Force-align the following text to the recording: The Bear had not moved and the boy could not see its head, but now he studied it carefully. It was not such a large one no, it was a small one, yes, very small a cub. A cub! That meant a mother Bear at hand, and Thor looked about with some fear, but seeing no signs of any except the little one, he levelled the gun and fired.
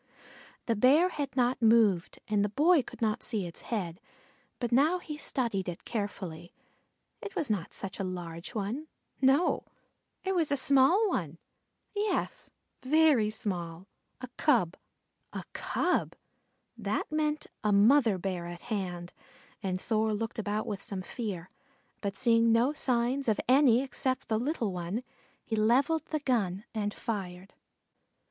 The 0.65 0.75
Bear 0.75 1.09
had 1.09 1.35
not 1.37 1.61
moved 1.61 2.17
and 2.27 2.43
the 2.43 2.49
boy 2.49 2.81
could 2.81 3.03
not 3.03 3.21
see 3.21 3.45
its 3.45 3.61
head, 3.61 4.01
but 4.57 4.71
now 4.71 4.97
he 4.97 5.15
studied 5.15 5.69
it 5.69 5.85
carefully. 5.85 6.55
It 7.21 7.35
was 7.35 7.51
not 7.51 7.71
such 7.71 7.99
a 7.99 8.03
large 8.03 8.55
one 8.55 8.87
no, 9.21 9.63
it 10.23 10.33
was 10.33 10.51
a 10.51 10.57
small 10.57 11.07
one, 11.07 11.37
yes, 11.95 12.49
very 12.81 13.29
small 13.29 13.85
a 14.19 14.27
cub. 14.37 14.75
A 15.33 15.43
cub! 15.53 16.15
That 16.75 17.11
meant 17.11 17.45
a 17.63 17.71
mother 17.71 18.17
Bear 18.17 18.47
at 18.47 18.61
hand, 18.73 19.13
and 19.61 19.79
Thor 19.79 20.15
looked 20.15 20.39
about 20.39 20.65
with 20.65 20.81
some 20.81 21.03
fear, 21.03 21.51
but 22.01 22.17
seeing 22.17 22.51
no 22.51 22.73
signs 22.73 23.27
of 23.29 23.39
any 23.47 23.83
except 23.83 24.29
the 24.29 24.39
little 24.39 24.73
one, 24.73 25.03
he 25.45 25.55
levelled 25.55 26.07
the 26.07 26.21
gun 26.21 26.63
and 26.73 26.91
fired. 26.91 27.53